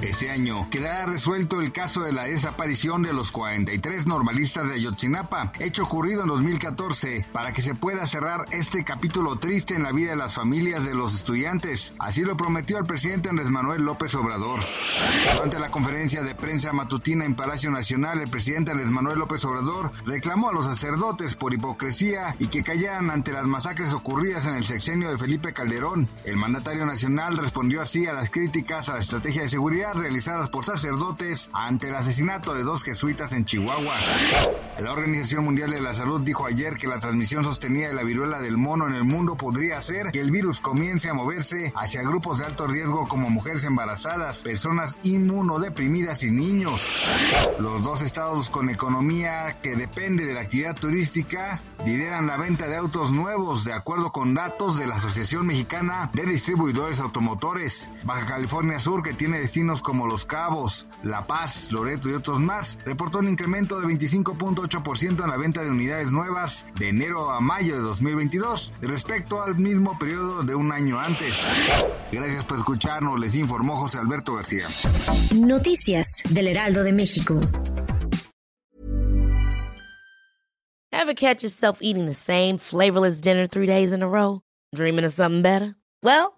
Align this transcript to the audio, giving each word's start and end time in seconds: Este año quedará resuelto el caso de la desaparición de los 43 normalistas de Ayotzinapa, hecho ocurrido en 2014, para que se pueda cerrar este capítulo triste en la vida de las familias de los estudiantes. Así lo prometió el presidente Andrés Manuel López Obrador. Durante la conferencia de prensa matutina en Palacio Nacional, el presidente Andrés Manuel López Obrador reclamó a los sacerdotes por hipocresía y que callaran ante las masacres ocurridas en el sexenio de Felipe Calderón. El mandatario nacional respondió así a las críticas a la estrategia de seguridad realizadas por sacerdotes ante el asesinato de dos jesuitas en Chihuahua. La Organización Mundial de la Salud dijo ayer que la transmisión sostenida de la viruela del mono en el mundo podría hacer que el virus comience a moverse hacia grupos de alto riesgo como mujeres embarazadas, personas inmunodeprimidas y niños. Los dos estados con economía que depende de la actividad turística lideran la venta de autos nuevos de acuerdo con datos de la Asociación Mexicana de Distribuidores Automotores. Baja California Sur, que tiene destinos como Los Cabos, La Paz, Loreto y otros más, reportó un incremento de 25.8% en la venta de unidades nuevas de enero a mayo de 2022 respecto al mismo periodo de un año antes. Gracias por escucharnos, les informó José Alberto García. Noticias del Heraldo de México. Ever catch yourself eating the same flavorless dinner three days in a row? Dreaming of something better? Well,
Este 0.00 0.30
año 0.30 0.64
quedará 0.70 1.06
resuelto 1.06 1.60
el 1.60 1.72
caso 1.72 2.02
de 2.02 2.12
la 2.12 2.24
desaparición 2.24 3.02
de 3.02 3.12
los 3.12 3.32
43 3.32 4.06
normalistas 4.06 4.68
de 4.68 4.74
Ayotzinapa, 4.74 5.52
hecho 5.58 5.82
ocurrido 5.82 6.22
en 6.22 6.28
2014, 6.28 7.26
para 7.32 7.52
que 7.52 7.62
se 7.62 7.74
pueda 7.74 8.06
cerrar 8.06 8.44
este 8.52 8.84
capítulo 8.84 9.40
triste 9.40 9.74
en 9.74 9.82
la 9.82 9.90
vida 9.90 10.10
de 10.10 10.16
las 10.16 10.36
familias 10.36 10.84
de 10.84 10.94
los 10.94 11.14
estudiantes. 11.14 11.94
Así 11.98 12.22
lo 12.22 12.36
prometió 12.36 12.78
el 12.78 12.84
presidente 12.84 13.28
Andrés 13.28 13.50
Manuel 13.50 13.82
López 13.82 14.14
Obrador. 14.14 14.60
Durante 15.34 15.58
la 15.58 15.72
conferencia 15.72 16.22
de 16.22 16.36
prensa 16.36 16.72
matutina 16.72 17.24
en 17.24 17.34
Palacio 17.34 17.72
Nacional, 17.72 18.20
el 18.20 18.30
presidente 18.30 18.70
Andrés 18.70 18.90
Manuel 18.90 19.18
López 19.18 19.44
Obrador 19.46 19.90
reclamó 20.06 20.50
a 20.50 20.52
los 20.52 20.66
sacerdotes 20.66 21.34
por 21.34 21.54
hipocresía 21.54 22.36
y 22.38 22.46
que 22.46 22.62
callaran 22.62 23.10
ante 23.10 23.32
las 23.32 23.46
masacres 23.46 23.92
ocurridas 23.92 24.46
en 24.46 24.54
el 24.54 24.62
sexenio 24.62 25.10
de 25.10 25.18
Felipe 25.18 25.52
Calderón. 25.52 26.06
El 26.22 26.36
mandatario 26.36 26.86
nacional 26.86 27.36
respondió 27.36 27.82
así 27.82 28.06
a 28.06 28.12
las 28.12 28.30
críticas 28.30 28.88
a 28.88 28.94
la 28.94 29.00
estrategia 29.00 29.42
de 29.42 29.48
seguridad 29.48 29.87
realizadas 29.96 30.48
por 30.48 30.64
sacerdotes 30.64 31.50
ante 31.52 31.88
el 31.88 31.94
asesinato 31.94 32.54
de 32.54 32.62
dos 32.62 32.84
jesuitas 32.84 33.32
en 33.32 33.44
Chihuahua. 33.44 33.96
La 34.78 34.92
Organización 34.92 35.44
Mundial 35.44 35.70
de 35.70 35.80
la 35.80 35.92
Salud 35.92 36.20
dijo 36.20 36.46
ayer 36.46 36.76
que 36.76 36.86
la 36.86 37.00
transmisión 37.00 37.44
sostenida 37.44 37.88
de 37.88 37.94
la 37.94 38.04
viruela 38.04 38.40
del 38.40 38.56
mono 38.56 38.86
en 38.86 38.94
el 38.94 39.04
mundo 39.04 39.36
podría 39.36 39.78
hacer 39.78 40.12
que 40.12 40.20
el 40.20 40.30
virus 40.30 40.60
comience 40.60 41.10
a 41.10 41.14
moverse 41.14 41.72
hacia 41.74 42.02
grupos 42.02 42.38
de 42.38 42.46
alto 42.46 42.66
riesgo 42.66 43.08
como 43.08 43.30
mujeres 43.30 43.64
embarazadas, 43.64 44.38
personas 44.38 44.98
inmunodeprimidas 45.02 46.22
y 46.22 46.30
niños. 46.30 46.96
Los 47.58 47.84
dos 47.84 48.02
estados 48.02 48.50
con 48.50 48.70
economía 48.70 49.56
que 49.62 49.74
depende 49.74 50.26
de 50.26 50.34
la 50.34 50.40
actividad 50.40 50.76
turística 50.76 51.60
lideran 51.84 52.26
la 52.26 52.36
venta 52.36 52.68
de 52.68 52.76
autos 52.76 53.12
nuevos 53.12 53.64
de 53.64 53.72
acuerdo 53.72 54.12
con 54.12 54.34
datos 54.34 54.78
de 54.78 54.86
la 54.86 54.96
Asociación 54.96 55.46
Mexicana 55.46 56.10
de 56.12 56.24
Distribuidores 56.24 57.00
Automotores. 57.00 57.90
Baja 58.04 58.26
California 58.26 58.78
Sur, 58.78 59.02
que 59.02 59.14
tiene 59.14 59.40
destinos 59.40 59.77
como 59.82 60.06
Los 60.06 60.24
Cabos, 60.24 60.86
La 61.02 61.24
Paz, 61.24 61.72
Loreto 61.72 62.08
y 62.08 62.14
otros 62.14 62.40
más, 62.40 62.78
reportó 62.84 63.18
un 63.18 63.28
incremento 63.28 63.80
de 63.80 63.86
25.8% 63.86 65.24
en 65.24 65.30
la 65.30 65.36
venta 65.36 65.62
de 65.62 65.70
unidades 65.70 66.12
nuevas 66.12 66.66
de 66.78 66.88
enero 66.88 67.30
a 67.30 67.40
mayo 67.40 67.76
de 67.76 67.82
2022 67.82 68.74
respecto 68.82 69.42
al 69.42 69.56
mismo 69.56 69.98
periodo 69.98 70.42
de 70.42 70.54
un 70.54 70.72
año 70.72 70.98
antes. 70.98 71.42
Gracias 72.12 72.44
por 72.44 72.58
escucharnos, 72.58 73.18
les 73.20 73.34
informó 73.34 73.76
José 73.76 73.98
Alberto 73.98 74.34
García. 74.34 74.66
Noticias 75.34 76.22
del 76.30 76.48
Heraldo 76.48 76.82
de 76.82 76.92
México. 76.92 77.40
Ever 80.92 81.14
catch 81.14 81.42
yourself 81.42 81.78
eating 81.80 82.06
the 82.06 82.14
same 82.14 82.58
flavorless 82.58 83.20
dinner 83.20 83.46
three 83.46 83.66
days 83.66 83.92
in 83.92 84.02
a 84.02 84.08
row? 84.08 84.42
Dreaming 84.74 85.04
of 85.04 85.12
something 85.12 85.42
better? 85.42 85.74
Well, 86.02 86.37